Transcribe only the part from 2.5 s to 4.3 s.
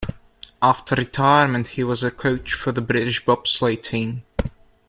for the British bobsleigh team.